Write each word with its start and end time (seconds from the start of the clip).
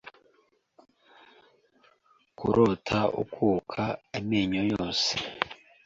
Kurota 2.37 2.99
ukuka 3.21 3.83
amenyo 4.17 4.61
yose. 4.73 5.11